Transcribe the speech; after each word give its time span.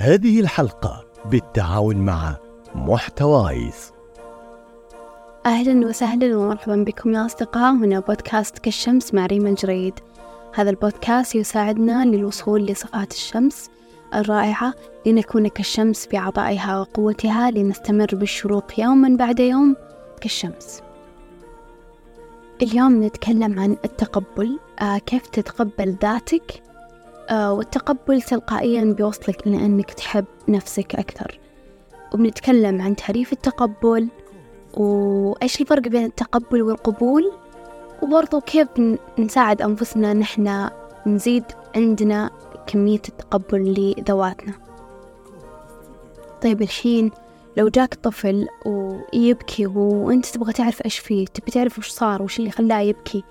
هذه 0.00 0.40
الحلقة 0.40 1.04
بالتعاون 1.24 1.96
مع 1.96 2.36
محتوايز. 2.74 3.92
أهلا 5.46 5.86
وسهلا 5.86 6.36
ومرحبا 6.36 6.76
بكم 6.76 7.14
يا 7.14 7.26
أصدقاء. 7.26 7.72
هنا 7.72 8.00
بودكاست 8.00 8.58
كالشمس 8.58 9.14
مع 9.14 9.26
ريما 9.26 9.48
الجريد 9.48 9.94
هذا 10.54 10.70
البودكاست 10.70 11.34
يساعدنا 11.34 12.04
للوصول 12.04 12.66
لصفات 12.66 13.12
الشمس 13.12 13.70
الرائعة 14.14 14.74
لنكون 15.06 15.48
كالشمس 15.48 16.08
بعطائها 16.12 16.80
وقوتها 16.80 17.50
لنستمر 17.50 18.08
بالشروق 18.12 18.80
يوما 18.80 19.16
بعد 19.16 19.40
يوم 19.40 19.76
كالشمس. 20.20 20.82
اليوم 22.62 23.04
نتكلم 23.04 23.60
عن 23.60 23.76
التقبل. 23.84 24.58
آه 24.80 24.98
كيف 24.98 25.26
تتقبل 25.26 25.96
ذاتك؟ 26.02 26.67
والتقبل 27.32 28.22
تلقائيا 28.22 28.84
بيوصلك 28.84 29.46
إلى 29.46 29.56
أنك 29.56 29.90
تحب 29.90 30.24
نفسك 30.48 30.94
أكثر. 30.94 31.38
وبنتكلم 32.14 32.82
عن 32.82 32.96
تعريف 32.96 33.32
التقبل 33.32 34.08
وإيش 34.74 35.60
الفرق 35.60 35.82
بين 35.82 36.04
التقبل 36.04 36.62
والقبول 36.62 37.32
وبرضو 38.02 38.40
كيف 38.40 38.68
نساعد 39.18 39.62
أنفسنا 39.62 40.12
نحن 40.12 40.68
نزيد 41.06 41.44
عندنا 41.76 42.30
كمية 42.66 43.02
التقبل 43.08 43.94
لذواتنا. 43.98 44.52
طيب 46.42 46.62
الحين 46.62 47.10
لو 47.56 47.68
جاك 47.68 47.94
طفل 47.94 48.46
ويبكي 48.66 49.66
وأنت 49.66 50.26
تبغى 50.26 50.52
تعرف 50.52 50.84
إيش 50.84 50.98
فيه 50.98 51.26
تبي 51.26 51.50
تعرف 51.50 51.78
وش 51.78 51.88
صار 51.88 52.22
وش 52.22 52.38
اللي 52.38 52.50
خلاه 52.50 52.80
يبكي 52.80 53.24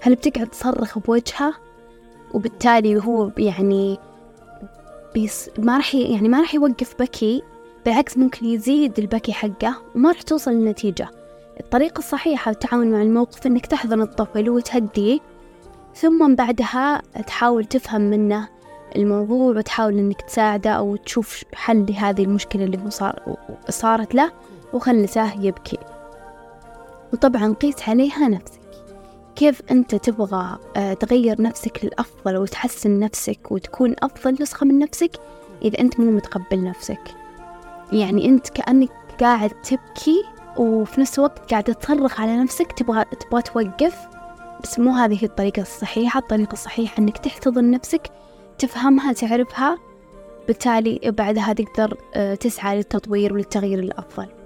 هل 0.00 0.14
بتقعد 0.14 0.46
تصرخ 0.46 0.98
بوجهه 0.98 1.54
وبالتالي 2.34 3.04
هو 3.04 3.30
يعني 3.38 3.98
بيس 5.14 5.50
ما 5.58 5.76
راح 5.76 5.94
يعني 5.94 6.28
ما 6.28 6.40
راح 6.40 6.54
يوقف 6.54 6.94
بكي 6.98 7.42
بالعكس 7.86 8.18
ممكن 8.18 8.46
يزيد 8.46 8.98
البكي 8.98 9.32
حقه 9.32 9.76
وما 9.94 10.08
راح 10.12 10.22
توصل 10.22 10.50
لنتيجة 10.50 11.08
الطريقة 11.60 11.98
الصحيحة 11.98 12.50
للتعامل 12.50 12.90
مع 12.90 13.02
الموقف 13.02 13.46
إنك 13.46 13.66
تحضن 13.66 14.02
الطفل 14.02 14.50
وتهديه 14.50 15.20
ثم 15.94 16.34
بعدها 16.34 17.02
تحاول 17.26 17.64
تفهم 17.64 18.00
منه 18.00 18.48
الموضوع 18.96 19.56
وتحاول 19.56 19.98
إنك 19.98 20.22
تساعده 20.22 20.70
أو 20.70 20.96
تشوف 20.96 21.44
حل 21.54 21.86
لهذه 21.88 22.24
المشكلة 22.24 22.64
اللي 22.64 22.78
هو 22.84 22.88
صار 22.88 23.36
صارت 23.68 24.14
له 24.14 24.32
وخلته 24.72 25.42
يبكي. 25.44 25.78
وطبعا 27.12 27.52
قيس 27.54 27.88
عليها 27.88 28.28
نفسك 28.28 28.59
كيف 29.40 29.62
أنت 29.70 29.94
تبغى 29.94 30.58
آه، 30.76 30.94
تغير 30.94 31.42
نفسك 31.42 31.80
للأفضل 31.84 32.36
وتحسن 32.36 32.98
نفسك 32.98 33.38
وتكون 33.50 33.94
أفضل 34.02 34.36
نسخة 34.40 34.66
من 34.66 34.78
نفسك 34.78 35.10
إذا 35.62 35.80
أنت 35.80 36.00
مو 36.00 36.10
متقبل 36.10 36.64
نفسك؟ 36.64 37.00
يعني 37.92 38.26
أنت 38.26 38.48
كأنك 38.48 38.90
قاعد 39.20 39.50
تبكي 39.50 40.24
وفي 40.56 41.00
نفس 41.00 41.18
الوقت 41.18 41.50
قاعدة 41.50 41.72
تصرخ 41.72 42.20
على 42.20 42.36
نفسك 42.36 42.72
تبغى 42.72 43.04
تبغى 43.04 43.42
توقف. 43.42 43.96
بس 44.62 44.78
مو 44.78 44.90
هذه 44.90 45.24
الطريقة 45.24 45.62
الصحيحة. 45.62 46.20
الطريقة 46.20 46.52
الصحيحة 46.52 46.98
إنك 46.98 47.18
تحتضن 47.18 47.70
نفسك 47.70 48.10
تفهمها 48.58 49.12
تعرفها. 49.12 49.78
بالتالي 50.46 51.00
بعدها 51.04 51.52
تقدر 51.52 51.96
آه، 52.14 52.34
تسعى 52.34 52.76
للتطوير 52.76 53.32
وللتغيير 53.32 53.78
الأفضل. 53.78 54.39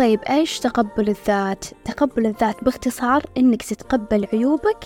طيب 0.00 0.20
إيش 0.22 0.58
تقبل 0.58 1.08
الذات؟ 1.08 1.64
تقبل 1.84 2.26
الذات 2.26 2.64
باختصار 2.64 3.22
إنك 3.36 3.62
تتقبل 3.62 4.26
عيوبك 4.32 4.84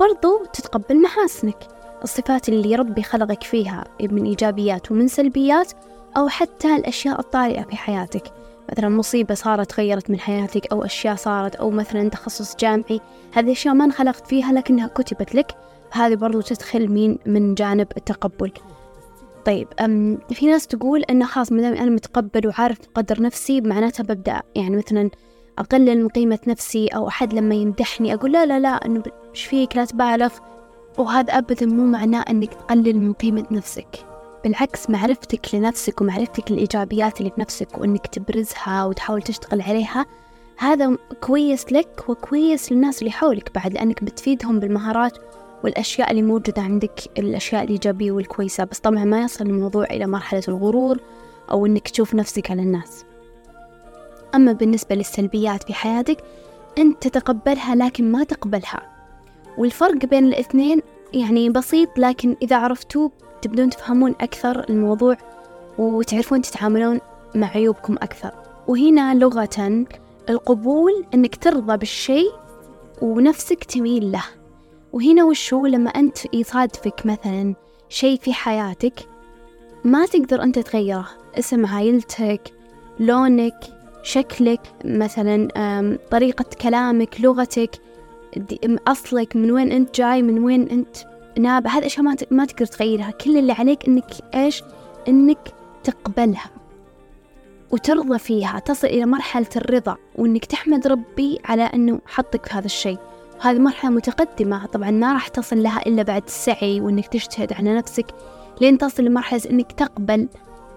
برضو 0.00 0.44
تتقبل 0.52 1.02
محاسنك. 1.02 1.68
الصفات 2.04 2.48
اللي 2.48 2.74
ربي 2.74 3.02
خلقك 3.02 3.42
فيها 3.42 3.84
من 4.00 4.24
إيجابيات 4.24 4.90
ومن 4.90 5.08
سلبيات 5.08 5.72
أو 6.16 6.28
حتى 6.28 6.76
الأشياء 6.76 7.20
الطارئة 7.20 7.62
في 7.62 7.76
حياتك. 7.76 8.32
مثلا 8.72 8.88
مصيبة 8.88 9.34
صارت 9.34 9.80
غيرت 9.80 10.10
من 10.10 10.20
حياتك 10.20 10.72
أو 10.72 10.84
أشياء 10.84 11.16
صارت 11.16 11.54
أو 11.54 11.70
مثلا 11.70 12.08
تخصص 12.08 12.56
جامعي. 12.56 13.00
هذه 13.32 13.52
أشياء 13.52 13.74
ما 13.74 13.84
انخلقت 13.84 14.26
فيها 14.26 14.52
لكنها 14.52 14.86
كتبت 14.86 15.34
لك. 15.34 15.54
هذه 15.90 16.14
برضو 16.14 16.40
تدخل 16.40 16.88
من 16.88 17.16
من 17.26 17.54
جانب 17.54 17.86
التقبل. 17.96 18.52
طيب 19.44 19.68
أم 19.80 20.18
في 20.32 20.46
ناس 20.46 20.66
تقول 20.66 21.02
إنه 21.02 21.26
خلاص 21.26 21.52
ما 21.52 21.62
دام 21.62 21.74
أنا 21.74 21.90
متقبل 21.90 22.46
وعارف 22.48 22.78
قدر 22.94 23.22
نفسي 23.22 23.60
معناتها 23.60 24.04
ببدأ 24.04 24.42
يعني 24.54 24.76
مثلا 24.76 25.10
أقلل 25.58 26.02
من 26.02 26.08
قيمة 26.08 26.38
نفسي 26.46 26.86
أو 26.88 27.08
أحد 27.08 27.34
لما 27.34 27.54
يمدحني 27.54 28.14
أقول 28.14 28.32
لا 28.32 28.46
لا 28.46 28.60
لا 28.60 28.86
إنه 28.86 29.02
إيش 29.30 29.44
فيك؟ 29.44 29.76
لا 29.76 29.84
تبالغ. 29.84 30.32
وهذا 30.98 31.38
أبدا 31.38 31.66
مو 31.66 31.86
معناه 31.86 32.24
إنك 32.30 32.54
تقلل 32.54 33.00
من 33.00 33.12
قيمة 33.12 33.46
نفسك. 33.50 34.06
بالعكس 34.44 34.90
معرفتك 34.90 35.54
لنفسك 35.54 36.00
ومعرفتك 36.00 36.50
الإيجابيات 36.50 37.20
اللي 37.20 37.30
في 37.30 37.40
نفسك 37.40 37.78
وإنك 37.78 38.06
تبرزها 38.06 38.84
وتحاول 38.84 39.22
تشتغل 39.22 39.62
عليها 39.62 40.06
هذا 40.58 40.96
كويس 41.20 41.72
لك 41.72 42.04
وكويس 42.08 42.72
للناس 42.72 42.98
اللي 42.98 43.10
حولك 43.10 43.54
بعد 43.54 43.74
لأنك 43.74 44.04
بتفيدهم 44.04 44.60
بالمهارات 44.60 45.18
والأشياء 45.64 46.10
اللي 46.10 46.22
موجودة 46.22 46.62
عندك 46.62 47.00
الأشياء 47.18 47.64
الإيجابية 47.64 48.12
والكويسة. 48.12 48.64
بس 48.64 48.78
طبعا 48.78 49.04
ما 49.04 49.22
يصل 49.22 49.46
الموضوع 49.46 49.84
إلى 49.84 50.06
مرحلة 50.06 50.42
الغرور 50.48 51.00
أو 51.50 51.66
إنك 51.66 51.88
تشوف 51.88 52.14
نفسك 52.14 52.50
على 52.50 52.62
الناس. 52.62 53.04
أما 54.34 54.52
بالنسبة 54.52 54.94
للسلبيات 54.94 55.62
في 55.62 55.74
حياتك 55.74 56.24
أنت 56.78 57.02
تتقبلها 57.08 57.74
لكن 57.74 58.12
ما 58.12 58.24
تقبلها. 58.24 58.82
والفرق 59.58 60.06
بين 60.06 60.24
الإثنين 60.24 60.82
يعني 61.12 61.50
بسيط 61.50 61.98
لكن 61.98 62.36
إذا 62.42 62.56
عرفتوه 62.56 63.10
تبدون 63.42 63.70
تفهمون 63.70 64.14
أكثر 64.20 64.64
الموضوع 64.70 65.16
وتعرفون 65.78 66.42
تتعاملون 66.42 67.00
مع 67.34 67.46
عيوبكم 67.46 67.94
أكثر. 67.94 68.30
وهنا 68.68 69.14
لغة 69.14 69.84
القبول 70.30 71.04
أنك 71.14 71.36
ترضى 71.36 71.76
بالشيء 71.76 72.32
ونفسك 73.02 73.64
تميل 73.64 74.12
له. 74.12 74.24
وهنا 74.92 75.24
وشو 75.24 75.66
لما 75.66 75.90
أنت 75.90 76.34
يصادفك 76.34 77.06
مثلا 77.06 77.54
شيء 77.88 78.18
في 78.18 78.32
حياتك 78.32 78.94
ما 79.84 80.06
تقدر 80.06 80.42
أنت 80.42 80.58
تغيره. 80.58 81.08
اسم 81.38 81.66
عائلتك 81.66 82.52
لونك 83.00 83.54
شكلك 84.02 84.60
مثلا 84.84 85.48
طريقة 86.10 86.44
كلامك 86.62 87.20
لغتك 87.20 87.70
أصلك 88.88 89.36
من 89.36 89.50
وين 89.50 89.72
أنت 89.72 89.96
جاي 89.96 90.22
من 90.22 90.38
وين 90.38 90.68
أنت 90.68 90.96
نابع 91.38 91.70
هذه 91.70 91.86
أشياء 91.86 92.04
ما 92.30 92.44
تقدر 92.44 92.66
تغيرها. 92.66 93.10
كل 93.10 93.36
اللي 93.36 93.52
عليك 93.52 93.88
إنك 93.88 94.10
إيش؟ 94.34 94.62
إنك 95.08 95.54
تقبلها 95.84 96.50
وترضى 97.70 98.18
فيها 98.18 98.58
تصل 98.58 98.86
إلى 98.86 99.06
مرحلة 99.06 99.48
الرضا 99.56 99.96
وإنك 100.14 100.44
تحمد 100.44 100.86
ربي 100.86 101.38
على 101.44 101.62
إنه 101.62 102.00
حطك 102.06 102.46
في 102.46 102.54
هذا 102.54 102.66
الشيء. 102.66 102.98
وهذه 103.40 103.58
مرحلة 103.58 103.90
متقدمة. 103.90 104.66
طبعا 104.66 104.90
ما 104.90 105.12
راح 105.12 105.28
تصل 105.28 105.62
لها 105.62 105.86
إلا 105.86 106.02
بعد 106.02 106.22
السعي 106.26 106.80
وإنك 106.80 107.06
تجتهد 107.06 107.52
على 107.52 107.76
نفسك 107.76 108.06
لين 108.60 108.78
تصل 108.78 109.04
لمرحلة 109.04 109.42
إنك 109.50 109.72
تقبل 109.72 110.28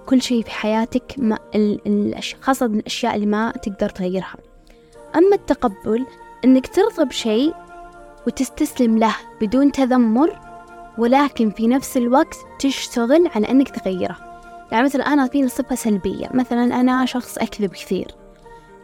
كل 0.06 0.22
شيء 0.22 0.44
في 0.44 0.52
حياتك 0.52 1.16
ما 1.18 1.38
خاصة 2.42 2.66
الأشياء 2.66 3.16
اللي 3.16 3.26
ما 3.26 3.52
تقدر 3.52 3.90
تغيرها. 3.90 4.36
أما 5.16 5.36
التقبل 5.36 6.06
إنك 6.46 6.68
ترضى 6.68 7.06
بشيء 7.06 7.54
وتستسلم 8.28 8.98
له 8.98 9.16
بدون 9.42 9.72
تذمر 9.72 10.40
ولكن 10.98 11.50
في 11.50 11.68
نفس 11.68 11.98
الوقت 11.98 12.36
تشتغل 12.60 13.30
على 13.36 13.52
أنك 13.52 13.70
تغيره. 13.70 14.18
يعني 14.72 14.84
مثلا 14.84 15.04
أنا 15.04 15.28
فيني 15.28 15.48
صفة 15.48 15.76
سلبية. 15.76 16.30
مثلا 16.34 16.80
أنا 16.80 17.06
شخص 17.06 17.38
أكذب 17.38 17.70
كثير. 17.70 18.16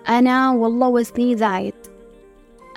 أنا 0.10 0.52
والله 0.52 0.88
وزني 0.88 1.38
زايد. 1.38 1.74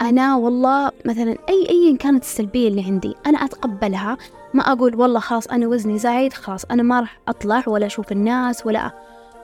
أنا 0.00 0.36
والله 0.36 0.90
مثلا 1.04 1.36
أي 1.48 1.66
أيا 1.70 1.96
كانت 1.96 2.22
السلبية 2.22 2.68
اللي 2.68 2.84
عندي 2.84 3.14
أنا 3.26 3.38
أتقبلها. 3.38 4.16
ما 4.54 4.72
أقول 4.72 4.94
والله 4.94 5.20
خلاص 5.20 5.46
أنا 5.46 5.68
وزني 5.68 5.98
زايد 5.98 6.32
خلاص 6.32 6.64
أنا 6.64 6.82
ما 6.82 7.00
راح 7.00 7.20
أطلع 7.28 7.62
ولا 7.66 7.86
أشوف 7.86 8.12
الناس 8.12 8.66
ولا 8.66 8.90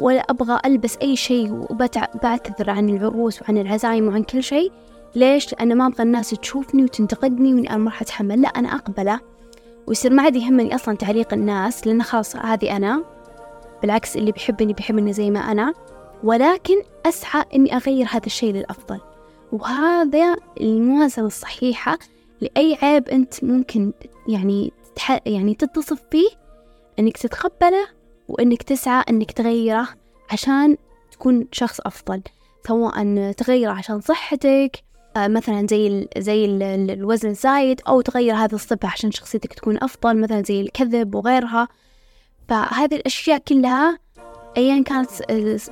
ولا 0.00 0.20
أبغى 0.20 0.60
ألبس 0.64 0.96
أي 1.02 1.16
شيء 1.16 1.66
وبعتذر 1.70 2.70
عن 2.70 2.88
العروس 2.88 3.42
وعن 3.42 3.58
العزايم 3.58 4.08
وعن 4.08 4.22
كل 4.22 4.42
شيء. 4.42 4.72
ليش؟ 5.14 5.52
لأن 5.52 5.76
ما 5.76 5.86
أبغى 5.86 6.02
الناس 6.02 6.30
تشوفني 6.30 6.84
وتنتقدني 6.84 7.54
وإني 7.54 7.70
أنا 7.70 7.78
ما 7.78 7.90
راح 7.90 8.02
أتحمل. 8.02 8.42
لا 8.42 8.48
أنا 8.48 8.74
أقبله. 8.74 9.20
ويصير 9.86 10.12
ما 10.12 10.22
عاد 10.22 10.36
يهمني 10.36 10.74
أصلا 10.74 10.96
تعليق 10.96 11.32
الناس 11.32 11.86
لأن 11.86 12.02
خلاص 12.02 12.36
هذه 12.36 12.76
أنا. 12.76 13.04
بالعكس 13.82 14.16
اللي 14.16 14.32
بيحبني 14.32 14.72
بيحبني 14.72 15.12
زي 15.12 15.30
ما 15.30 15.40
أنا. 15.40 15.74
ولكن 16.24 16.74
أسعى 17.06 17.44
إني 17.54 17.76
أغير 17.76 18.06
هذا 18.10 18.26
الشيء 18.26 18.54
للأفضل. 18.54 19.00
وهذا 19.52 20.36
الموازنة 20.60 21.26
الصحيحة 21.26 21.98
لأي 22.40 22.78
عيب 22.82 23.08
أنت 23.08 23.44
ممكن 23.44 23.92
يعني 24.28 24.72
تح... 24.96 25.20
يعني 25.26 25.54
تتصف 25.54 26.02
فيه 26.10 26.28
إنك 26.98 27.16
تتقبله 27.16 27.88
وإنك 28.28 28.62
تسعى 28.62 29.04
إنك 29.10 29.32
تغيره 29.32 29.88
عشان 30.30 30.76
تكون 31.10 31.46
شخص 31.52 31.80
أفضل. 31.80 32.22
سواء 32.66 33.32
تغيره 33.32 33.72
عشان 33.72 34.00
صحتك 34.00 34.82
آه، 35.16 35.28
مثلا 35.28 35.66
زي 35.70 36.08
زي 36.18 36.44
الوزن 36.44 37.28
الزايد 37.28 37.80
أو 37.88 38.00
تغير 38.00 38.34
هذه 38.34 38.54
الصفة 38.54 38.88
عشان 38.88 39.10
شخصيتك 39.10 39.52
تكون 39.52 39.78
أفضل 39.82 40.20
مثلا 40.20 40.42
زي 40.42 40.60
الكذب 40.60 41.14
وغيرها. 41.14 41.68
فهذه 42.48 42.94
الأشياء 42.94 43.38
كلها 43.38 43.98
أيا 44.56 44.82
كانت 44.82 45.10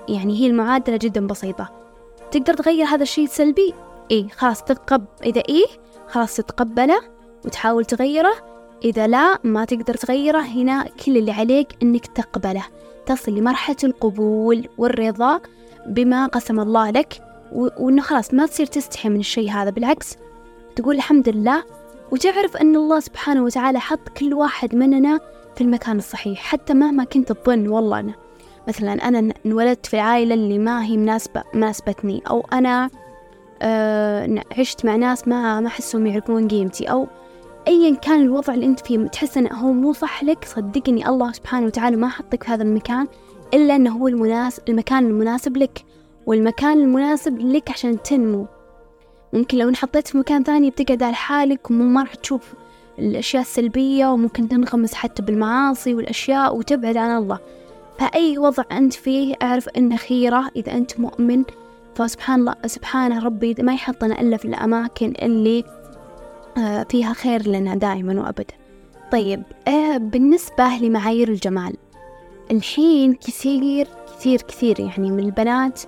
يعني 0.09 0.41
هي 0.41 0.47
المعادلة 0.47 0.97
جدا 0.97 1.27
بسيطة. 1.27 1.86
تقدر 2.31 2.55
تغير 2.55 2.87
هذا 2.87 3.03
الشيء 3.03 3.25
السلبي 3.25 3.75
إيه 4.11 4.29
خلاص 4.29 4.65
تقب 4.65 5.05
إذا 5.25 5.43
إيه 5.49 5.67
خلاص 6.09 6.37
تتقبله 6.37 7.01
وتحاول 7.45 7.85
تغيره. 7.85 8.35
إذا 8.85 9.07
لا 9.07 9.39
ما 9.45 9.65
تقدر 9.65 9.95
تغيره. 9.95 10.41
هنا 10.41 10.89
كل 11.05 11.17
اللي 11.17 11.33
عليك 11.33 11.69
إنك 11.83 12.07
تقبله. 12.07 12.65
تصل 13.07 13.33
لمرحلة 13.33 13.77
القبول 13.85 14.69
والرضا 14.79 15.41
بما 15.87 16.27
قسم 16.27 16.61
الله 16.61 16.91
لك 16.91 17.23
وإنه 17.53 18.03
خلاص 18.03 18.35
ما 18.35 18.47
تصير 18.47 18.67
تستحي 18.67 19.09
من 19.09 19.21
الشيء 19.21 19.51
هذا. 19.51 19.71
بالعكس 19.71 20.17
تقول 20.77 20.97
الحمد 20.97 21.29
لله. 21.29 21.65
وتعرف 22.13 22.57
أن 22.57 22.77
الله 22.77 23.01
سبحانه 23.01 23.45
وتعالى 23.45 23.81
حط 23.81 24.09
كل 24.09 24.35
واحد 24.35 24.75
مننا 24.75 25.21
في 25.55 25.61
المكان 25.61 25.99
الصحيح 25.99 26.39
حتى 26.39 26.75
مهما 26.75 27.05
كنت 27.05 27.33
تظن. 27.33 27.69
والله 27.69 28.01
أنا 28.01 28.15
مثلا 28.69 28.93
أنا 28.93 29.35
انولدت 29.47 29.87
في 29.87 29.95
العائلة 29.95 30.35
اللي 30.35 30.59
ما 30.59 30.85
هي 30.85 30.97
مناسبة 30.97 31.43
مناسبتني 31.55 32.23
أو 32.31 32.47
أنا 32.53 32.91
آه 33.63 34.43
عشت 34.59 34.85
مع 34.85 34.97
ناس 34.97 35.29
ما 35.29 35.61
ما 35.61 35.67
أحسهم 35.67 36.07
يعرفون 36.07 36.49
قيمتي 36.49 36.91
أو 36.91 37.07
أيا 37.69 37.95
كان 37.95 38.23
الوضع 38.23 38.55
اللي 38.55 38.67
أنت 38.67 38.81
فيه 38.81 39.07
تحس 39.07 39.39
أنه 39.39 39.55
هو 39.55 39.73
مو 39.73 39.93
صح 39.93 40.25
لك 40.25 40.45
صدقني 40.45 41.09
الله 41.09 41.33
سبحانه 41.33 41.67
وتعالى 41.67 41.97
ما 41.97 42.09
حطك 42.09 42.43
في 42.43 42.51
هذا 42.51 42.63
المكان 42.63 43.07
إلا 43.55 43.77
أنه 43.77 43.91
هو 43.91 44.09
المناسب 44.09 44.63
المكان 44.69 45.07
المناسب 45.07 45.57
لك 45.57 45.85
والمكان 46.27 46.81
المناسب 46.81 47.39
لك 47.39 47.71
عشان 47.71 48.03
تنمو. 48.03 48.47
ممكن 49.33 49.59
لو 49.59 49.69
انحطيت 49.69 50.09
في 50.09 50.19
مكان 50.19 50.43
ثاني 50.43 50.71
بتقعد 50.71 51.03
على 51.03 51.15
حالك 51.15 51.71
وما 51.71 52.01
راح 52.01 52.15
تشوف 52.15 52.55
الأشياء 52.99 53.43
السلبية 53.43 54.07
وممكن 54.07 54.49
تنغمس 54.49 54.95
حتى 54.95 55.23
بالمعاصي 55.23 55.95
والأشياء 55.95 56.57
وتبعد 56.57 56.97
عن 56.97 57.17
الله. 57.23 57.39
فأي 57.99 58.39
وضع 58.39 58.65
أنت 58.73 58.93
فيه 58.93 59.35
أعرف 59.43 59.69
أنه 59.69 59.97
خيرة 59.97 60.51
إذا 60.57 60.73
أنت 60.73 61.01
مؤمن. 61.01 61.45
فسبحان 61.95 62.41
الله 62.41 62.55
سبحانه 62.67 63.25
ربي 63.25 63.55
ما 63.59 63.75
يحطنا 63.75 64.21
إلا 64.21 64.37
في 64.37 64.45
الأماكن 64.45 65.13
اللي 65.23 65.65
آه، 66.59 66.83
فيها 66.83 67.13
خير 67.13 67.49
لنا 67.49 67.75
دائما 67.75 68.21
وأبدا. 68.21 68.55
طيب 69.13 69.43
آه، 69.69 69.97
بالنسبة 69.97 70.69
لمعايير 70.81 71.29
الجمال 71.29 71.77
الحين 72.51 73.15
كثير 73.15 73.89
كثير 74.19 74.43
كثير 74.43 74.81
يعني 74.81 75.11
من 75.11 75.21
البنات 75.21 75.83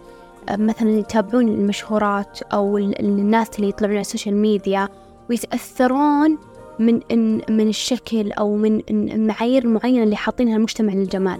آه، 0.49 0.57
مثلا 0.57 0.91
يتابعون 0.91 1.49
المشهورات 1.49 2.43
أو 2.43 2.79
الناس 2.79 3.49
اللي 3.57 3.69
يطلعون 3.69 3.95
على 3.95 4.01
ال 4.01 4.06
social 4.06 4.37
media 4.37 4.89
ويتأثرون 5.31 6.39
من 6.79 7.01
من 7.49 7.69
الشكل 7.69 8.33
أو 8.33 8.57
من 8.57 8.83
المعايير 8.91 9.65
المعينة 9.65 10.03
اللي 10.03 10.17
حاطينها 10.17 10.57
المجتمع 10.57 10.93
للجمال. 10.93 11.39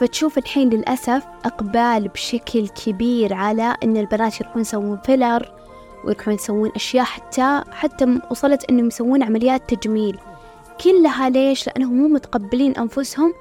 فتشوف 0.00 0.38
الحين 0.38 0.70
للأسف 0.70 1.24
إقبال 1.44 2.08
بشكل 2.08 2.68
كبير 2.68 3.34
على 3.34 3.76
إن 3.84 3.96
البنات 3.96 4.40
يروحون 4.40 4.62
يسوون 4.62 4.98
filler 5.04 5.52
ويروحون 6.04 6.34
يسوون 6.34 6.70
أشياء 6.76 7.04
حتى 7.04 7.62
حتى 7.70 8.20
وصلت 8.30 8.64
إنهم 8.70 8.86
يسوون 8.86 9.22
عمليات 9.22 9.74
تجميل. 9.74 10.18
كلها 10.84 11.28
ليش؟ 11.28 11.66
لأنهم 11.66 11.94
مو 11.94 12.08
متقبلين 12.08 12.76
أنفسهم 12.76 13.34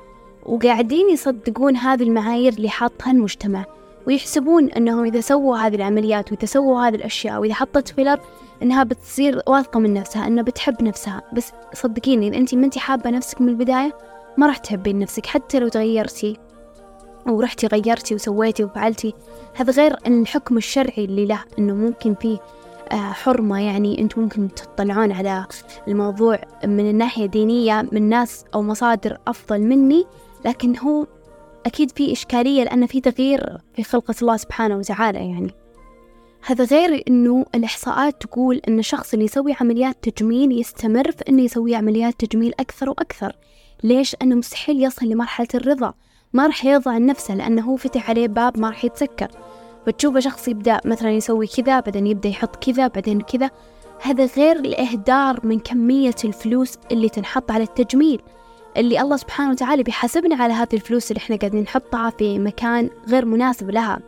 وقاعدين 0.45 1.09
يصدقون 1.09 1.77
هذه 1.77 2.03
المعايير 2.03 2.53
اللي 2.53 2.69
حاطها 2.69 3.11
المجتمع. 3.11 3.65
ويحسبون 4.07 4.69
أنهم 4.69 5.05
إذا 5.05 5.21
سووا 5.21 5.57
هذه 5.57 5.75
العمليات 5.75 6.31
وإذا 6.31 6.45
سووا 6.45 6.87
هذه 6.87 6.95
الأشياء 6.95 7.39
وإذا 7.39 7.53
حطت 7.53 7.87
فيلر 7.87 8.19
إنها 8.63 8.83
بتصير 8.83 9.41
واثقة 9.47 9.79
من 9.79 9.93
نفسها 9.93 10.27
إنها 10.27 10.43
بتحب 10.43 10.83
نفسها. 10.83 11.21
بس 11.33 11.51
صدقيني 11.73 12.27
إذا 12.27 12.37
أنت 12.37 12.55
ما 12.55 12.65
أنت 12.65 12.77
حابة 12.77 13.09
نفسك 13.09 13.41
من 13.41 13.49
البداية 13.49 13.93
ما 14.37 14.47
راح 14.47 14.57
تحبين 14.57 14.99
نفسك 14.99 15.25
حتى 15.25 15.59
لو 15.59 15.67
تغيرتي. 15.67 16.37
ورحتي 17.27 17.67
غيرتي 17.67 18.15
وسويتي 18.15 18.63
وفعلتي. 18.63 19.13
هذا 19.55 19.73
غير 19.73 19.95
الحكم 20.07 20.57
الشرعي 20.57 21.05
اللي 21.05 21.25
له 21.25 21.39
إنه 21.59 21.73
ممكن 21.73 22.15
فيه 22.15 22.37
آه، 22.91 22.95
حرمة 22.95 23.61
يعني 23.61 24.01
أنتم 24.01 24.21
ممكن 24.21 24.49
تطلعون 24.55 25.11
على 25.11 25.45
الموضوع 25.87 26.39
من 26.65 26.89
الناحية 26.89 27.25
الدينية 27.25 27.89
من 27.91 28.09
ناس 28.09 28.45
أو 28.55 28.61
مصادر 28.61 29.17
أفضل 29.27 29.61
مني. 29.61 30.05
لكن 30.45 30.77
هو 30.77 31.07
أكيد 31.65 31.91
في 31.91 32.11
إشكالية 32.11 32.63
لأن 32.63 32.85
في 32.85 33.01
تغيير 33.01 33.57
في 33.75 33.83
خلقة 33.83 34.15
الله 34.21 34.37
سبحانه 34.37 34.77
وتعالى 34.77 35.19
يعني. 35.19 35.51
هذا 36.45 36.63
غير 36.63 37.03
أنه 37.07 37.45
الإحصاءات 37.55 38.21
تقول 38.21 38.61
أن 38.67 38.79
الشخص 38.79 39.13
اللي 39.13 39.25
يسوي 39.25 39.55
عمليات 39.61 40.09
تجميل 40.09 40.59
يستمر 40.59 41.11
في 41.11 41.23
أنه 41.29 41.41
يسوي 41.41 41.75
عمليات 41.75 42.25
تجميل 42.25 42.53
أكثر 42.59 42.89
وأكثر. 42.89 43.35
ليش؟ 43.83 44.15
أنه 44.21 44.35
مستحيل 44.35 44.83
يصل 44.83 45.05
لمرحلة 45.05 45.47
الرضا؟ 45.55 45.93
ما 46.33 46.45
راح 46.45 46.65
يرضى 46.65 46.89
عن 46.89 47.05
نفسه 47.05 47.35
لأنه 47.35 47.61
هو 47.61 47.75
فتح 47.75 48.09
عليه 48.09 48.27
باب 48.27 48.59
ما 48.59 48.69
راح 48.69 48.85
يتسكر. 48.85 49.27
فتشوفه 49.85 50.19
شخص 50.19 50.47
يبدأ 50.47 50.79
مثلا 50.85 51.11
يسوي 51.11 51.47
كذا 51.47 51.79
بعدين 51.79 52.07
يبدأ 52.07 52.29
يحط 52.29 52.55
كذا 52.55 52.87
بعدين 52.87 53.21
كذا. 53.21 53.49
هذا 54.01 54.25
غير 54.25 54.55
الإهدار 54.55 55.39
من 55.45 55.59
كمية 55.59 56.15
الفلوس 56.25 56.77
اللي 56.91 57.09
تنحط 57.09 57.51
على 57.51 57.63
التجميل 57.63 58.21
اللي 58.77 59.01
الله 59.01 59.17
سبحانه 59.17 59.51
وتعالى 59.51 59.83
بيحاسبنا 59.83 60.35
على 60.35 60.53
هذه 60.53 60.73
الفلوس 60.73 61.11
اللي 61.11 61.19
إحنا 61.19 61.35
قاعدين 61.35 61.61
نحطها 61.61 62.09
في 62.09 62.39
مكان 62.39 62.89
غير 63.09 63.25
مناسب 63.25 63.69
لها. 63.69 63.99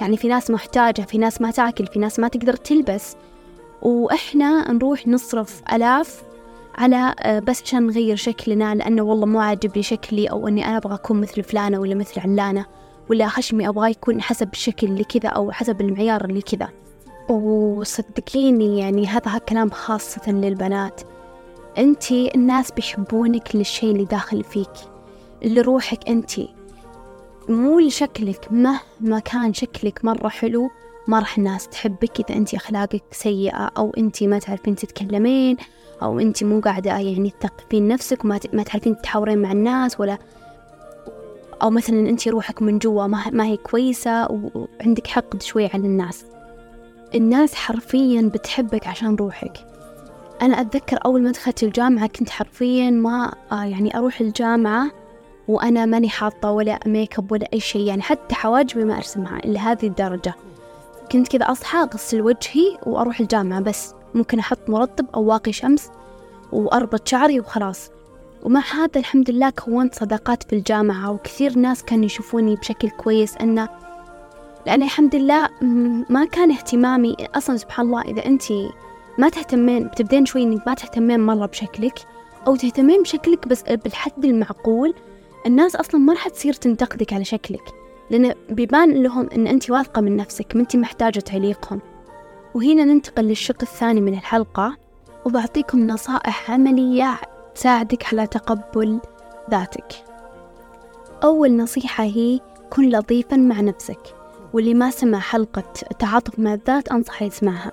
يعني 0.00 0.16
في 0.16 0.28
ناس 0.28 0.50
محتاجة 0.50 1.02
في 1.02 1.18
ناس 1.18 1.40
ما 1.40 1.50
تاكل 1.50 1.86
في 1.86 1.98
ناس 1.98 2.18
ما 2.18 2.28
تقدر 2.28 2.56
تلبس. 2.56 3.16
وإحنا 3.82 4.72
نروح 4.72 5.08
نصرف 5.08 5.62
ألاف 5.72 6.22
على 6.74 7.14
آه، 7.20 7.38
بس 7.38 7.62
عشان 7.62 7.86
نغير 7.86 8.16
شكلنا 8.16 8.74
لأنه 8.74 9.02
والله 9.02 9.26
مو 9.26 9.40
عاجبني 9.40 9.82
شكلي 9.82 10.26
أو 10.26 10.48
أني 10.48 10.66
أنا 10.66 10.76
أبغى 10.76 10.94
أكون 10.94 11.20
مثل 11.20 11.42
فلانة 11.42 11.78
ولا 11.78 11.94
مثل 11.94 12.20
علانة 12.20 12.66
ولا 13.10 13.28
خشمي 13.28 13.68
أبغى 13.68 13.90
يكون 13.90 14.22
حسب 14.22 14.52
الشكل 14.52 14.86
اللي 14.86 15.04
كذا 15.04 15.28
أو 15.28 15.50
حسب 15.50 15.80
المعيار 15.80 16.24
اللي 16.24 16.42
كذا. 16.42 16.68
وصدقيني 17.28 18.78
يعني 18.78 19.06
هذا 19.06 19.38
كلام 19.38 19.70
خاصة 19.70 20.32
للبنات. 20.32 21.00
أنتي 21.78 22.34
الناس 22.34 22.70
بيحبونك 22.70 23.56
للشيء 23.56 23.92
اللي 23.92 24.04
داخل 24.04 24.44
فيك 24.44 24.70
لروحك 25.44 26.08
أنتي 26.08 26.48
مو 27.48 27.80
لشكلك 27.80 28.48
مهما 28.50 29.18
كان 29.18 29.54
شكلك 29.54 30.04
مرة 30.04 30.28
حلو 30.28 30.70
ما 31.06 31.18
راح 31.18 31.38
الناس 31.38 31.68
تحبك 31.68 32.20
إذا 32.20 32.38
أنتي 32.38 32.56
أخلاقك 32.56 33.02
سيئة 33.10 33.70
أو 33.76 33.92
أنتي 33.98 34.26
ما 34.26 34.38
تعرفين 34.38 34.76
تتكلمين 34.76 35.56
أو 36.02 36.18
أنتي 36.18 36.44
مو 36.44 36.60
قاعدة 36.60 36.90
يعني 36.90 37.32
تثقفين 37.40 37.88
نفسك 37.88 38.24
وما 38.24 38.40
ما 38.52 38.62
تعرفين 38.62 38.96
تتحاورين 38.96 39.38
مع 39.38 39.52
الناس 39.52 40.00
ولا 40.00 40.18
أو 41.62 41.70
مثلا 41.70 42.08
أنتي 42.08 42.30
روحك 42.30 42.62
من 42.62 42.78
جوا 42.78 43.06
ما, 43.06 43.30
ما 43.32 43.44
هي 43.44 43.56
كويسة 43.56 44.28
وعندك 44.30 45.06
حقد 45.06 45.42
شوي 45.42 45.66
على 45.66 45.86
الناس. 45.86 46.24
الناس 47.14 47.54
حرفيا 47.54 48.30
بتحبك 48.34 48.86
عشان 48.86 49.14
روحك. 49.16 49.66
أنا 50.42 50.60
أتذكر 50.60 50.98
أول 51.04 51.22
ما 51.22 51.30
دخلت 51.30 51.62
الجامعة 51.62 52.06
كنت 52.06 52.30
حرفيا 52.30 52.90
ما 52.90 53.34
آه، 53.52 53.64
يعني 53.64 53.96
أروح 53.96 54.20
الجامعة 54.20 54.90
وأنا 55.48 55.86
ماني 55.86 56.08
حاطة 56.08 56.50
ولا 56.50 56.78
ميك 56.86 57.18
اب 57.18 57.32
ولا 57.32 57.48
أي 57.52 57.60
شيء 57.60 57.86
يعني 57.86 58.02
حتى 58.02 58.34
حواجبي 58.34 58.84
ما 58.84 58.96
أرسمها 58.96 59.38
لهذه 59.44 59.86
الدرجة. 59.86 60.34
كنت 61.12 61.28
كذا 61.28 61.44
أصحى 61.44 61.78
أغسل 61.78 62.20
وجهي 62.20 62.78
وأروح 62.86 63.20
الجامعة 63.20 63.60
بس. 63.60 63.94
ممكن 64.14 64.38
أحط 64.38 64.68
مرطب 64.68 65.06
أو 65.14 65.24
واقي 65.24 65.52
شمس 65.52 65.90
وأربط 66.52 67.08
شعري 67.08 67.40
وخلاص. 67.40 67.90
ومع 68.42 68.62
هذا 68.74 69.00
الحمد 69.00 69.30
لله 69.30 69.50
كونت 69.50 69.94
صداقات 69.94 70.42
في 70.42 70.52
الجامعة 70.56 71.10
وكثير 71.10 71.58
ناس 71.58 71.82
كانوا 71.82 72.04
يشوفوني 72.04 72.56
بشكل 72.56 72.90
كويس 72.90 73.36
أنه 73.36 73.68
لأن 74.66 74.82
الحمد 74.82 75.16
لله 75.16 75.48
ما 76.10 76.24
كان 76.24 76.50
اهتمامي 76.50 77.16
أصلا 77.34 77.56
سبحان 77.56 77.86
الله 77.86 78.02
إذا 78.02 78.26
أنت 78.26 78.42
ما 79.18 79.28
تهتمين 79.28 79.86
بتبدين 79.86 80.26
شوي 80.26 80.42
إنك 80.42 80.68
ما 80.68 80.74
تهتمين 80.74 81.20
مرة 81.20 81.46
بشكلك 81.46 81.98
أو 82.46 82.56
تهتمين 82.56 83.02
بشكلك 83.02 83.48
بس 83.48 83.62
بالحد 83.62 84.24
المعقول 84.24 84.94
الناس 85.46 85.76
أصلا 85.76 86.00
ما 86.00 86.12
راح 86.12 86.28
تصير 86.28 86.52
تنتقدك 86.52 87.12
على 87.12 87.24
شكلك. 87.24 87.81
لأن 88.12 88.34
بيبان 88.50 89.02
لهم 89.02 89.28
إن 89.36 89.46
أنت 89.46 89.70
واثقة 89.70 90.00
من 90.00 90.16
نفسك 90.16 90.56
ما 90.56 90.60
أنت 90.60 90.76
محتاجة 90.76 91.20
تعليقهم. 91.20 91.80
وهنا 92.54 92.84
ننتقل 92.84 93.24
للشق 93.24 93.56
الثاني 93.62 94.00
من 94.00 94.14
الحلقة 94.14 94.76
وبعطيكم 95.24 95.86
نصائح 95.86 96.50
عملية 96.50 97.20
تساعدك 97.54 98.06
على 98.12 98.26
تقبل 98.26 99.00
ذاتك. 99.50 100.04
أول 101.24 101.56
نصيحة 101.56 102.04
هي 102.04 102.40
كن 102.70 102.88
لطيفا 102.88 103.36
مع 103.36 103.60
نفسك. 103.60 104.14
واللي 104.52 104.74
ما 104.74 104.90
سمع 104.90 105.18
حلقة 105.18 105.72
التعاطف 105.90 106.38
مع 106.38 106.54
الذات 106.54 106.88
أنصح 106.88 107.22
يسمعها. 107.22 107.72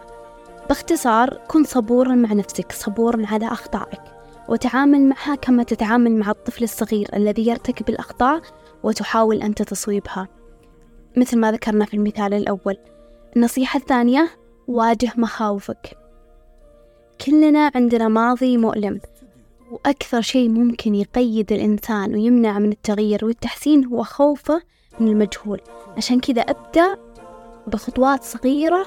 باختصار 0.70 1.40
كن 1.48 1.64
صبورا 1.64 2.16
مع 2.16 2.34
نفسك 2.34 2.72
صبورا 2.72 3.26
على 3.26 3.48
أخطائك. 3.48 4.02
وتعامل 4.50 5.10
معها 5.10 5.36
كما 5.36 5.64
تتعامل 5.64 6.16
مع 6.16 6.32
الطفل 6.32 6.64
الصغير 6.64 7.10
الذي 7.16 7.48
يرتكب 7.48 7.90
الأخطاء 7.90 8.42
وتحاول 8.84 9.42
أنت 9.42 9.62
تصويبها. 9.62 10.28
مثل 11.18 11.40
ما 11.40 11.52
ذكرنا 11.52 11.86
في 11.86 11.94
المثال 11.94 12.34
الأول 12.34 12.78
النصيحة 13.36 13.80
الثانية 13.80 14.30
واجه 14.68 15.12
مخاوفك. 15.18 15.98
كلنا 17.26 17.72
عندنا 17.76 18.08
ماضي 18.08 18.58
مؤلم 18.58 19.00
وأكثر 19.72 20.22
شيء 20.22 20.50
ممكن 20.50 20.96
يقيد 20.96 21.52
الإنسان 21.52 22.14
ويمنع 22.14 22.60
من 22.60 22.72
التغيير 22.72 23.26
والتحسين 23.26 23.86
هو 23.86 24.04
خوفه 24.04 24.62
من 25.00 25.08
المجهول. 25.08 25.62
عشان 25.98 26.20
كذا 26.20 26.42
أبدأ 26.42 26.98
بخطوات 27.68 28.24
صغيرة 28.24 28.86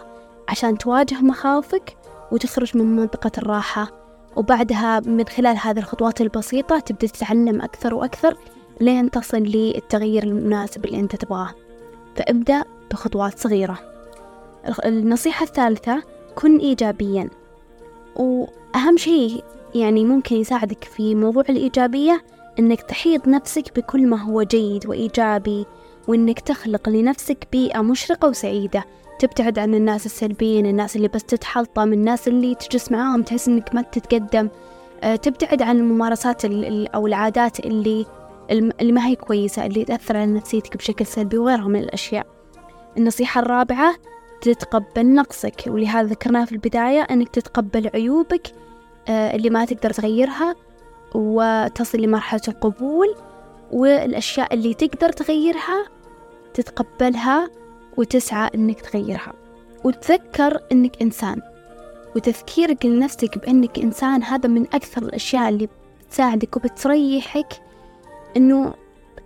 عشان 0.48 0.78
تواجه 0.78 1.20
مخاوفك 1.20 1.96
وتخرج 2.32 2.76
من 2.76 2.96
منطقة 2.96 3.32
الراحة. 3.38 4.02
وبعدها 4.36 5.00
من 5.00 5.24
خلال 5.24 5.56
هذه 5.56 5.78
الخطوات 5.78 6.20
البسيطة 6.20 6.78
تبدأ 6.78 7.06
تتعلم 7.06 7.60
أكثر 7.62 7.94
وأكثر 7.94 8.36
لين 8.80 9.10
تصل 9.10 9.38
للتغيير 9.38 10.22
المناسب 10.22 10.84
اللي 10.84 11.00
أنت 11.00 11.16
تبغاه. 11.16 11.54
فابدأ 12.16 12.64
بخطوات 12.90 13.38
صغيرة. 13.38 13.78
النصيحة 14.84 15.44
الثالثة 15.44 16.02
كن 16.34 16.58
إيجابيا. 16.58 17.30
وأهم 18.16 18.96
شيء 18.96 19.44
يعني 19.74 20.04
ممكن 20.04 20.36
يساعدك 20.36 20.84
في 20.84 21.14
موضوع 21.14 21.44
الإيجابية 21.48 22.22
إنك 22.58 22.82
تحيط 22.82 23.28
نفسك 23.28 23.76
بكل 23.76 24.06
ما 24.06 24.22
هو 24.22 24.42
جيد 24.42 24.86
وإيجابي 24.86 25.66
وإنك 26.08 26.40
تخلق 26.40 26.88
لنفسك 26.88 27.48
بيئة 27.52 27.80
مشرقة 27.80 28.28
وسعيدة. 28.28 28.84
تبتعد 29.18 29.58
عن 29.58 29.74
الناس 29.74 30.06
السلبيين 30.06 30.66
الناس 30.66 30.96
اللي 30.96 31.08
بس 31.08 31.24
تتحلطم 31.24 31.92
الناس 31.92 32.28
اللي 32.28 32.54
تجلس 32.54 32.92
معاهم 32.92 33.22
تحس 33.22 33.48
إنك 33.48 33.74
ما 33.74 33.82
تتقدم. 33.82 34.48
آه، 35.02 35.16
تبتعد 35.16 35.62
عن 35.62 35.76
الممارسات 35.76 36.44
أو 36.94 37.06
العادات 37.06 37.60
اللي 37.60 38.06
اللي 38.52 38.92
ما 38.92 39.06
هي 39.06 39.16
كويسة 39.16 39.66
اللي 39.66 39.84
تأثر 39.84 40.16
على 40.16 40.32
نفسيتك 40.32 40.76
بشكل 40.76 41.06
سلبي 41.06 41.38
وغيرها 41.38 41.68
من 41.68 41.80
الأشياء. 41.80 42.26
النصيحة 42.96 43.40
الرابعة 43.40 43.94
تتقبل 44.40 45.14
نقصك 45.14 45.64
ولهذا 45.66 46.08
ذكرناها 46.08 46.44
في 46.44 46.52
البداية 46.52 47.00
أنك 47.00 47.28
تتقبل 47.28 47.90
عيوبك 47.94 48.54
آه، 49.08 49.36
اللي 49.36 49.50
ما 49.50 49.64
تقدر 49.64 49.90
تغيرها 49.90 50.54
وتصل 51.14 51.98
لمرحلة 51.98 52.40
القبول 52.48 53.14
والأشياء 53.72 54.54
اللي 54.54 54.74
تقدر 54.74 55.08
تغيرها 55.08 55.86
تتقبلها 56.54 57.50
وتسعى 57.96 58.50
أنك 58.54 58.80
تغيرها. 58.80 59.32
وتذكر 59.84 60.60
أنك 60.72 61.02
إنسان 61.02 61.40
وتذكيرك 62.16 62.86
لنفسك 62.86 63.38
بأنك 63.38 63.78
إنسان 63.78 64.22
هذا 64.22 64.48
من 64.48 64.62
أكثر 64.62 65.02
الأشياء 65.02 65.48
اللي 65.48 65.68
بتساعدك 66.06 66.56
وبتريحك 66.56 67.61
أنه 68.36 68.74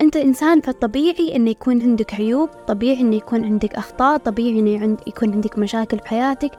أنت 0.01 0.17
إنسان 0.17 0.61
فالطبيعي 0.61 1.37
أنه 1.37 1.51
يكون 1.51 1.83
عندك 1.83 2.15
عيوب 2.15 2.49
طبيعي 2.67 3.01
أنه 3.01 3.17
يكون 3.17 3.45
عندك 3.45 3.75
أخطاء 3.75 4.17
طبيعي 4.19 4.59
أنه 4.59 4.97
يكون 5.07 5.33
عندك 5.33 5.59
مشاكل 5.59 5.99
في 5.99 6.09
حياتك 6.09 6.51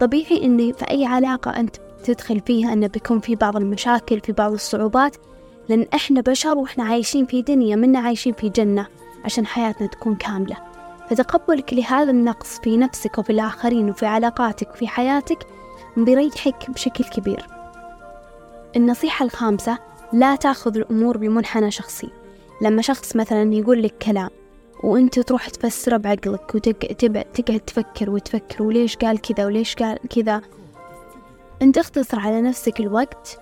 طبيعي 0.00 0.44
أنه 0.44 0.72
في 0.72 0.90
أي 0.90 1.04
علاقة 1.06 1.50
أنت 1.50 1.76
تدخل 2.04 2.40
فيها 2.40 2.72
أنه 2.72 2.86
بيكون 2.86 3.20
في 3.20 3.34
بعض 3.34 3.56
المشاكل 3.56 4.20
في 4.20 4.32
بعض 4.32 4.52
الصعوبات 4.52 5.16
لأن 5.68 5.86
إحنا 5.94 6.20
بشر 6.20 6.58
وإحنا 6.58 6.84
عايشين 6.84 7.26
في 7.26 7.42
دنيا 7.42 7.76
منا 7.76 7.98
عايشين 7.98 8.32
في 8.32 8.48
جنة 8.48 8.86
عشان 9.24 9.46
حياتنا 9.46 9.86
تكون 9.86 10.14
كاملة. 10.14 10.56
فتقبلك 11.10 11.74
لهذا 11.74 12.10
النقص 12.10 12.60
في 12.60 12.76
نفسك 12.76 13.18
وفي 13.18 13.30
الآخرين 13.30 13.90
وفي 13.90 14.06
علاقاتك 14.06 14.70
وفي 14.70 14.88
حياتك 14.88 15.46
بيريحك 15.96 16.70
بشكل 16.70 17.04
كبير. 17.04 17.46
النصيحة 18.76 19.24
الخامسة 19.24 19.78
لا 20.12 20.36
تأخذ 20.36 20.76
الأمور 20.76 21.16
بمنحنى 21.16 21.70
شخصي. 21.70 22.08
لما 22.62 22.82
شخص 22.82 23.16
مثلا 23.16 23.54
يقول 23.54 23.82
لك 23.82 23.94
كلام 23.98 24.28
وأنت 24.82 25.20
تروح 25.20 25.48
تفسره 25.48 25.96
بعقلك 25.96 26.54
وتقعد 26.54 27.60
تفكر 27.66 28.10
وتفكر 28.10 28.62
وليش 28.62 28.96
قال 28.96 29.20
كذا 29.20 29.46
وليش 29.46 29.74
قال 29.74 29.98
كذا؟ 30.10 30.42
أنت 31.62 31.78
اختصر 31.78 32.18
على 32.20 32.40
نفسك 32.40 32.80
الوقت 32.80 33.38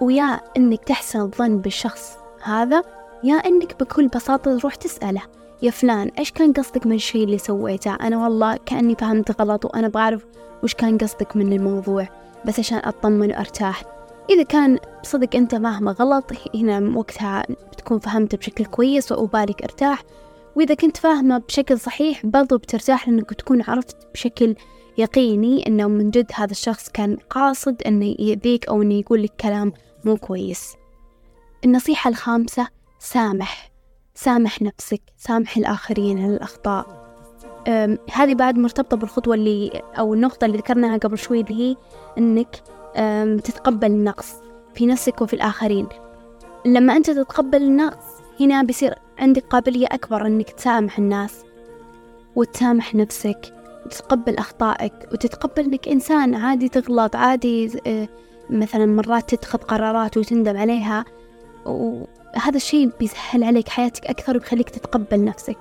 ويا 0.00 0.40
إنك 0.56 0.84
تحسن 0.84 1.20
الظن 1.20 1.58
بالشخص 1.58 2.16
هذا 2.42 2.82
يا 3.24 3.34
إنك 3.34 3.80
بكل 3.80 4.08
بساطة 4.08 4.58
تروح 4.58 4.74
تسأله 4.74 5.22
يا 5.62 5.70
فلان 5.70 6.10
إيش 6.18 6.32
كان 6.32 6.52
قصدك 6.52 6.86
من 6.86 6.94
الشيء 6.94 7.24
اللي 7.24 7.38
سويته؟ 7.38 7.94
أنا 7.94 8.24
والله 8.24 8.58
كأني 8.66 8.94
فهمت 8.94 9.40
غلط 9.40 9.64
وأنا 9.64 9.88
بعرف 9.88 10.24
وش 10.62 10.74
كان 10.74 10.98
قصدك 10.98 11.36
من 11.36 11.52
الموضوع 11.52 12.08
بس 12.44 12.58
عشان 12.58 12.78
أطمن 12.84 13.30
وأرتاح. 13.30 13.82
إذا 14.30 14.42
كان 14.42 14.78
صدق 15.02 15.36
أنت 15.36 15.54
فاهمة 15.54 15.92
غلط 15.92 16.24
هنا 16.54 16.98
وقتها 16.98 17.42
بتكون 17.72 17.98
فهمت 17.98 18.34
بشكل 18.34 18.64
كويس 18.64 19.12
وبالك 19.12 19.62
أرتاح. 19.62 20.02
وإذا 20.56 20.74
كنت 20.74 20.96
فاهمة 20.96 21.38
بشكل 21.38 21.78
صحيح 21.78 22.26
برضو 22.26 22.58
بترتاح 22.58 23.08
لأنك 23.08 23.34
تكون 23.34 23.62
عرفت 23.62 23.96
بشكل 24.14 24.54
يقيني 24.98 25.66
أنه 25.66 25.88
من 25.88 26.10
جد 26.10 26.30
هذا 26.34 26.50
الشخص 26.50 26.88
كان 26.88 27.16
قاصد 27.30 27.82
أنه 27.82 28.16
يأذيك 28.18 28.68
أو 28.68 28.82
أنه 28.82 28.94
يقول 28.94 29.22
لك 29.22 29.32
كلام 29.40 29.72
مو 30.04 30.16
كويس. 30.16 30.74
النصيحة 31.64 32.10
الخامسة 32.10 32.68
سامح. 32.98 33.72
سامح 34.14 34.62
نفسك 34.62 35.00
سامح 35.16 35.56
الآخرين 35.56 36.18
على 36.24 36.34
الأخطاء 36.34 37.02
هذه 38.12 38.34
بعد 38.34 38.58
مرتبطة 38.58 38.96
بالخطوة 38.96 39.34
اللي 39.34 39.82
أو 39.98 40.14
النقطة 40.14 40.44
اللي 40.44 40.58
ذكرناها 40.58 40.96
قبل 40.96 41.18
شوي 41.18 41.40
اللي 41.40 41.54
هي 41.54 41.76
أنك 42.18 42.62
تتقبل 43.44 43.86
النقص 43.86 44.32
في 44.74 44.86
نفسك 44.86 45.20
وفي 45.20 45.34
الآخرين. 45.34 45.86
لما 46.66 46.96
أنت 46.96 47.10
تتقبل 47.10 47.62
النقص 47.62 48.04
هنا 48.40 48.62
بيصير 48.62 48.94
عندك 49.18 49.44
قابلية 49.50 49.86
أكبر 49.86 50.26
أنك 50.26 50.50
تسامح 50.50 50.98
الناس 50.98 51.44
وتسامح 52.36 52.94
نفسك 52.94 53.54
وتتقبل 53.86 54.36
أخطائك 54.38 54.92
وتتقبل 55.12 55.64
أنك 55.64 55.88
إنسان 55.88 56.34
عادي 56.34 56.68
تغلط 56.68 57.16
عادي 57.16 57.70
أه، 57.86 58.08
مثلا 58.50 58.86
مرات 58.86 59.34
تتخذ 59.34 59.58
قرارات 59.58 60.16
وتندم 60.16 60.56
عليها. 60.56 61.04
وهذا 61.66 62.56
الشيء 62.56 62.90
بيسهل 63.00 63.44
عليك 63.44 63.68
حياتك 63.68 64.06
أكثر 64.06 64.36
وبيخليك 64.36 64.70
تتقبل 64.70 65.24
نفسك. 65.24 65.58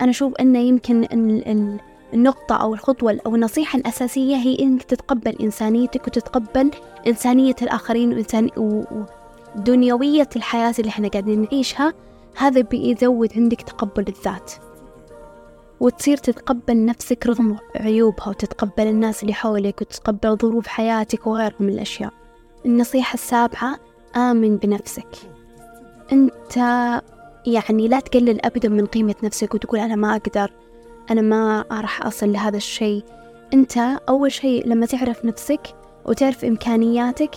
أنا 0.00 0.10
أشوف 0.10 0.34
أنه 0.40 0.58
يمكن 0.58 1.04
أن 1.04 1.78
النقطة 2.14 2.56
أو 2.56 2.74
الخطوة 2.74 3.18
أو 3.26 3.34
النصيحة 3.34 3.78
الأساسية 3.78 4.36
هي 4.36 4.58
إنك 4.60 4.82
تتقبل 4.82 5.36
إنسانيتك 5.40 6.06
وتتقبل 6.06 6.70
إنسانية 7.06 7.54
الآخرين 7.62 8.12
وإنسان 8.12 8.50
ودنيوية 9.56 10.28
الحياة 10.36 10.74
اللي 10.78 10.88
إحنا 10.88 11.08
قاعدين 11.08 11.42
نعيشها. 11.42 11.92
هذا 12.36 12.60
بيزود 12.60 13.32
عندك 13.36 13.62
تقبل 13.62 14.04
الذات. 14.08 14.52
وتصير 15.80 16.16
تتقبل 16.16 16.84
نفسك 16.84 17.26
رغم 17.26 17.56
عيوبها 17.76 18.28
وتتقبل 18.28 18.86
الناس 18.86 19.22
اللي 19.22 19.34
حولك 19.34 19.80
وتتقبل 19.80 20.36
ظروف 20.36 20.66
حياتك 20.66 21.26
وغيرها 21.26 21.56
من 21.60 21.68
الأشياء. 21.68 22.12
النصيحة 22.66 23.14
السابعة 23.14 23.78
آمن 24.16 24.56
بنفسك. 24.56 25.08
أنت 26.12 26.56
يعني 27.46 27.88
لا 27.88 28.00
تقلل 28.00 28.44
أبدا 28.46 28.68
من 28.68 28.86
قيمة 28.86 29.14
نفسك 29.22 29.54
وتقول 29.54 29.80
أنا 29.80 29.94
ما 29.94 30.16
أقدر. 30.16 30.50
أنا 31.10 31.20
ما 31.20 31.64
راح 31.70 32.06
أصل 32.06 32.32
لهذا 32.32 32.56
الشيء. 32.56 33.04
أنت 33.54 33.78
أول 34.08 34.32
شيء 34.32 34.68
لما 34.68 34.86
تعرف 34.86 35.24
نفسك 35.24 35.60
وتعرف 36.04 36.44
إمكانياتك 36.44 37.30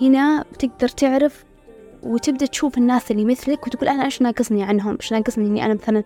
هنا 0.00 0.44
بتقدر 0.52 0.88
تعرف 0.88 1.44
وتبدأ 2.02 2.46
تشوف 2.46 2.78
الناس 2.78 3.10
اللي 3.10 3.24
مثلك 3.24 3.66
وتقول 3.66 3.88
أنا 3.88 4.04
إيش 4.04 4.22
ناقصني 4.22 4.62
عنهم؟ 4.62 4.96
إيش 5.00 5.12
ناقصني 5.12 5.46
إني 5.46 5.64
أنا 5.64 5.74
مثلا 5.74 6.04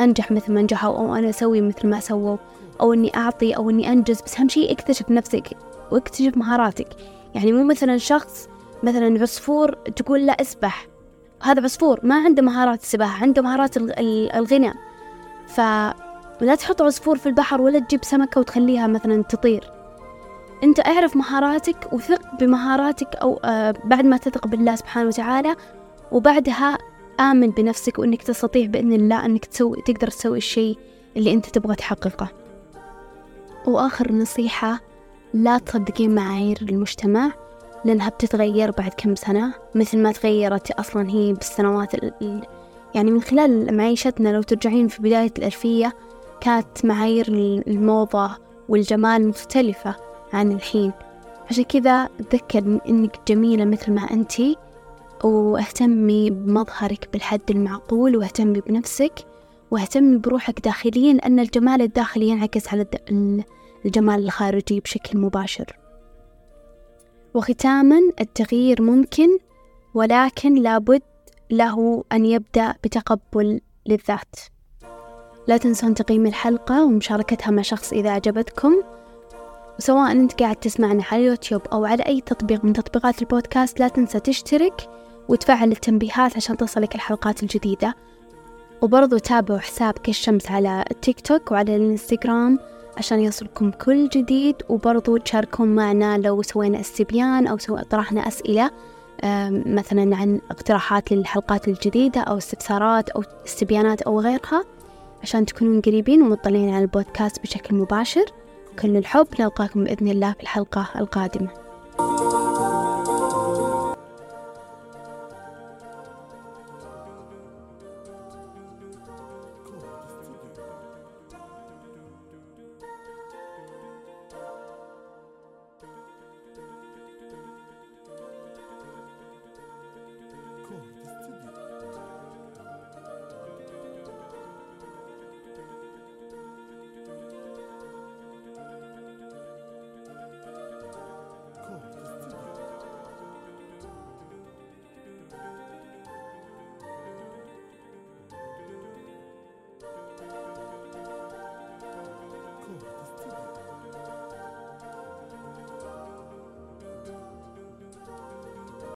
أنجح 0.00 0.30
مثل 0.30 0.52
ما 0.52 0.62
نجحوا 0.62 0.98
أو 0.98 1.14
أنا 1.14 1.30
أسوي 1.30 1.60
مثل 1.60 1.88
ما 1.88 2.00
سووا 2.00 2.36
أو 2.80 2.92
إني 2.92 3.16
أعطي 3.16 3.56
أو 3.56 3.70
إني 3.70 3.92
أنجز. 3.92 4.22
بس 4.22 4.38
أهم 4.38 4.48
شيء 4.48 4.72
اكتشف 4.72 5.10
نفسك 5.10 5.48
واكتشف 5.90 6.36
مهاراتك. 6.36 6.88
يعني 7.34 7.52
مو 7.52 7.64
مثلا 7.64 7.96
شخص 7.96 8.48
مثلا 8.82 9.22
عصفور 9.22 9.72
تقول 9.72 10.26
لا 10.26 10.32
أسبح. 10.32 10.86
هذا 11.42 11.62
عصفور 11.62 12.00
ما 12.02 12.24
عنده 12.24 12.42
مهارات 12.42 12.82
السباحة 12.82 13.22
عنده 13.22 13.42
مهارات 13.42 13.76
الغناء. 13.76 14.74
ف 15.46 15.60
ولا 16.42 16.54
تحط 16.54 16.82
عصفور 16.82 17.18
في 17.18 17.26
البحر 17.26 17.60
ولا 17.60 17.78
تجيب 17.78 18.04
سمكة 18.04 18.40
وتخليها 18.40 18.86
مثلا 18.86 19.22
تطير. 19.22 19.70
أنت 20.64 20.80
اعرف 20.80 21.16
مهاراتك 21.16 21.92
وثق 21.92 22.20
بمهاراتك 22.40 23.14
أو 23.16 23.40
آه 23.44 23.74
بعد 23.84 24.04
ما 24.04 24.16
تثق 24.16 24.46
بالله 24.46 24.76
سبحانه 24.76 25.08
وتعالى 25.08 25.56
وبعدها 26.12 26.78
آمن 27.20 27.50
بنفسك 27.50 27.98
وإنك 27.98 28.22
تستطيع 28.22 28.66
بإذن 28.66 28.92
الله 28.92 29.26
إنك 29.26 29.44
تسوي 29.44 29.82
تقدر 29.86 30.08
تسوي 30.08 30.38
الشيء 30.38 30.78
اللي 31.16 31.32
أنت 31.32 31.46
تبغى 31.46 31.74
تحققه. 31.74 32.28
وآخر 33.66 34.12
نصيحة 34.12 34.80
لا 35.34 35.58
تصدقين 35.58 36.14
معايير 36.14 36.58
المجتمع 36.62 37.30
لأنها 37.84 38.08
بتتغير 38.08 38.70
بعد 38.70 38.90
كم 38.96 39.14
سنة 39.14 39.54
مثل 39.74 39.98
ما 39.98 40.12
تغيرت 40.12 40.70
أصلا 40.70 41.10
هي 41.10 41.32
بالسنوات 41.32 41.92
يعني 42.94 43.10
من 43.10 43.22
خلال 43.22 43.76
معيشتنا 43.76 44.28
لو 44.28 44.42
ترجعين 44.42 44.88
في 44.88 45.02
بداية 45.02 45.32
الألفية 45.38 45.92
كانت 46.44 46.84
معايير 46.84 47.28
الموضة 47.68 48.30
والجمال 48.68 49.28
مختلفة 49.28 49.96
عن 50.32 50.52
الحين. 50.52 50.92
عشان 51.50 51.64
كذا 51.64 52.08
أتذكر 52.20 52.80
إنك 52.88 53.18
جميلة 53.28 53.64
مثل 53.64 53.92
ما 53.92 54.02
أنتي 54.02 54.56
واهتمي 55.24 56.30
بمظهرك 56.30 57.08
بالحد 57.12 57.40
المعقول 57.50 58.16
واهتمي 58.16 58.60
بنفسك 58.60 59.12
واهتمي 59.70 60.16
بروحك 60.16 60.60
داخليا 60.60 61.12
لأن 61.12 61.40
الجمال 61.40 61.82
الداخلي 61.82 62.28
ينعكس 62.28 62.68
على 62.68 62.86
الجمال 63.84 64.24
الخارجي 64.24 64.80
بشكل 64.80 65.18
مباشر. 65.18 65.76
وختاما 67.34 68.00
التغيير 68.20 68.82
ممكن 68.82 69.38
ولكن 69.94 70.54
لابد 70.54 71.02
له 71.50 72.04
أن 72.12 72.26
يبدأ 72.26 72.74
بتقبل 72.84 73.60
للذات. 73.86 74.53
لا 75.46 75.56
تنسون 75.56 75.94
تقييم 75.94 76.26
الحلقة 76.26 76.84
ومشاركتها 76.84 77.50
مع 77.50 77.62
شخص 77.62 77.92
إذا 77.92 78.10
عجبتكم 78.10 78.82
وسواء 79.78 80.12
أنت 80.12 80.42
قاعد 80.42 80.56
تسمعنا 80.56 81.04
على 81.12 81.22
اليوتيوب 81.22 81.62
أو 81.72 81.84
على 81.84 82.02
أي 82.02 82.20
تطبيق 82.20 82.64
من 82.64 82.72
تطبيقات 82.72 83.22
البودكاست 83.22 83.80
لا 83.80 83.88
تنسى 83.88 84.20
تشترك 84.20 84.88
وتفعل 85.28 85.72
التنبيهات 85.72 86.36
عشان 86.36 86.56
تصلك 86.56 86.94
الحلقات 86.94 87.42
الجديدة. 87.42 87.94
وبرضو 88.82 89.18
تابعوا 89.18 89.58
حساب 89.58 89.92
كالشمس 89.92 90.50
على 90.50 90.84
التيك 90.90 91.20
توك 91.20 91.50
وعلى 91.52 91.76
الانستغرام 91.76 92.58
عشان 92.96 93.20
يصلكم 93.20 93.70
كل 93.70 94.08
جديد. 94.08 94.56
وبرضو 94.68 95.16
تشاركون 95.16 95.68
معنا 95.68 96.18
لو 96.18 96.42
سوينا 96.42 96.80
استبيان 96.80 97.46
أو 97.46 97.58
سو 97.58 97.78
طرحنا 97.78 98.28
أسئلة 98.28 98.70
مثلا 99.66 100.16
عن 100.16 100.40
اقتراحات 100.50 101.12
للحلقات 101.12 101.68
الجديدة 101.68 102.20
أو 102.20 102.38
استفسارات 102.38 103.10
أو 103.10 103.22
استبيانات 103.46 104.02
أو 104.02 104.20
غيرها. 104.20 104.73
عشان 105.24 105.46
تكونون 105.46 105.80
قريبين 105.80 106.22
ومطلعين 106.22 106.74
على 106.74 106.82
البودكاست 106.82 107.42
بشكل 107.42 107.74
مباشر. 107.74 108.24
كل 108.82 108.96
الحب 108.96 109.26
نلقاكم 109.40 109.84
بإذن 109.84 110.08
الله 110.08 110.32
في 110.32 110.42
الحلقة 110.42 110.88
القادمة. 110.98 111.48